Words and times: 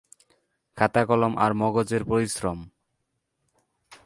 খাতা-কলম 0.77 1.33
আর 1.37 1.51
মগজের 1.53 2.03
পরিশ্রম। 2.03 2.59